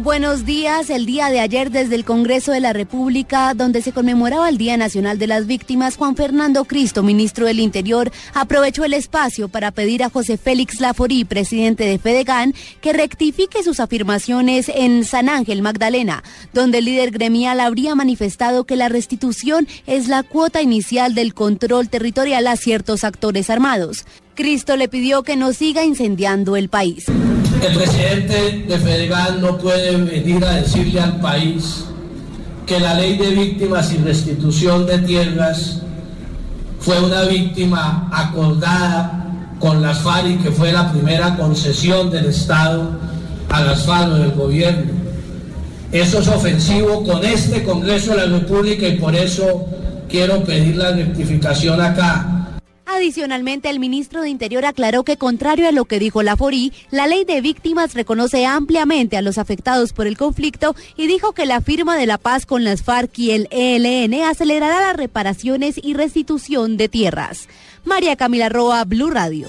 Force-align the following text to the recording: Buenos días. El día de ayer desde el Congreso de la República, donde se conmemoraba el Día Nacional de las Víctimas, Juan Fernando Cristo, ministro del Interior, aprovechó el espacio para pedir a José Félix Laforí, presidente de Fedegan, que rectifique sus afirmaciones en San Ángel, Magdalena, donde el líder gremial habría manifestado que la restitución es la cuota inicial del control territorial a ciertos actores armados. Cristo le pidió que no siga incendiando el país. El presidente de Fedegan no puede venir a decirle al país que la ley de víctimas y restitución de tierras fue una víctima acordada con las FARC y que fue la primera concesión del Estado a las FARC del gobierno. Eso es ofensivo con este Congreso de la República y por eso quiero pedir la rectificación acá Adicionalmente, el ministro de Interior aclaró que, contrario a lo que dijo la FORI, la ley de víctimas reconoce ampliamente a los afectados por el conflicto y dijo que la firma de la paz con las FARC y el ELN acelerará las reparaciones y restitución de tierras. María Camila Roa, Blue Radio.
Buenos 0.00 0.46
días. 0.46 0.90
El 0.90 1.06
día 1.06 1.28
de 1.28 1.40
ayer 1.40 1.72
desde 1.72 1.96
el 1.96 2.04
Congreso 2.04 2.52
de 2.52 2.60
la 2.60 2.72
República, 2.72 3.52
donde 3.54 3.82
se 3.82 3.90
conmemoraba 3.90 4.48
el 4.48 4.56
Día 4.56 4.76
Nacional 4.76 5.18
de 5.18 5.26
las 5.26 5.48
Víctimas, 5.48 5.96
Juan 5.96 6.14
Fernando 6.14 6.66
Cristo, 6.66 7.02
ministro 7.02 7.46
del 7.46 7.58
Interior, 7.58 8.12
aprovechó 8.32 8.84
el 8.84 8.94
espacio 8.94 9.48
para 9.48 9.72
pedir 9.72 10.04
a 10.04 10.08
José 10.08 10.38
Félix 10.38 10.80
Laforí, 10.80 11.24
presidente 11.24 11.82
de 11.82 11.98
Fedegan, 11.98 12.54
que 12.80 12.92
rectifique 12.92 13.64
sus 13.64 13.80
afirmaciones 13.80 14.68
en 14.72 15.04
San 15.04 15.28
Ángel, 15.28 15.62
Magdalena, 15.62 16.22
donde 16.52 16.78
el 16.78 16.84
líder 16.84 17.10
gremial 17.10 17.58
habría 17.58 17.96
manifestado 17.96 18.62
que 18.62 18.76
la 18.76 18.88
restitución 18.88 19.66
es 19.88 20.06
la 20.06 20.22
cuota 20.22 20.62
inicial 20.62 21.16
del 21.16 21.34
control 21.34 21.88
territorial 21.88 22.46
a 22.46 22.54
ciertos 22.54 23.02
actores 23.02 23.50
armados. 23.50 24.06
Cristo 24.36 24.76
le 24.76 24.88
pidió 24.88 25.24
que 25.24 25.34
no 25.34 25.52
siga 25.52 25.82
incendiando 25.84 26.56
el 26.56 26.68
país. 26.68 27.06
El 27.60 27.74
presidente 27.74 28.64
de 28.68 28.78
Fedegan 28.78 29.40
no 29.40 29.58
puede 29.58 29.96
venir 29.96 30.44
a 30.44 30.54
decirle 30.54 31.00
al 31.00 31.20
país 31.20 31.84
que 32.66 32.78
la 32.78 32.94
ley 32.94 33.16
de 33.16 33.30
víctimas 33.30 33.92
y 33.92 33.96
restitución 33.98 34.86
de 34.86 34.98
tierras 34.98 35.80
fue 36.78 37.00
una 37.02 37.22
víctima 37.22 38.08
acordada 38.12 39.54
con 39.58 39.82
las 39.82 39.98
FARC 39.98 40.26
y 40.28 40.36
que 40.36 40.52
fue 40.52 40.70
la 40.70 40.92
primera 40.92 41.36
concesión 41.36 42.10
del 42.10 42.26
Estado 42.26 42.92
a 43.48 43.60
las 43.62 43.84
FARC 43.84 44.12
del 44.12 44.32
gobierno. 44.32 44.92
Eso 45.90 46.20
es 46.20 46.28
ofensivo 46.28 47.02
con 47.02 47.24
este 47.24 47.64
Congreso 47.64 48.12
de 48.12 48.28
la 48.28 48.38
República 48.38 48.86
y 48.86 48.96
por 48.98 49.16
eso 49.16 49.66
quiero 50.08 50.44
pedir 50.44 50.76
la 50.76 50.92
rectificación 50.92 51.80
acá 51.80 52.37
Adicionalmente, 52.98 53.70
el 53.70 53.78
ministro 53.78 54.22
de 54.22 54.28
Interior 54.28 54.64
aclaró 54.64 55.04
que, 55.04 55.16
contrario 55.16 55.68
a 55.68 55.72
lo 55.72 55.84
que 55.84 56.00
dijo 56.00 56.24
la 56.24 56.36
FORI, 56.36 56.72
la 56.90 57.06
ley 57.06 57.24
de 57.24 57.40
víctimas 57.40 57.94
reconoce 57.94 58.44
ampliamente 58.44 59.16
a 59.16 59.22
los 59.22 59.38
afectados 59.38 59.92
por 59.92 60.08
el 60.08 60.18
conflicto 60.18 60.74
y 60.96 61.06
dijo 61.06 61.32
que 61.32 61.46
la 61.46 61.60
firma 61.60 61.96
de 61.96 62.06
la 62.06 62.18
paz 62.18 62.44
con 62.44 62.64
las 62.64 62.82
FARC 62.82 63.16
y 63.20 63.30
el 63.30 63.48
ELN 63.52 64.14
acelerará 64.24 64.80
las 64.80 64.96
reparaciones 64.96 65.80
y 65.80 65.94
restitución 65.94 66.76
de 66.76 66.88
tierras. 66.88 67.48
María 67.84 68.16
Camila 68.16 68.48
Roa, 68.48 68.84
Blue 68.84 69.10
Radio. 69.10 69.48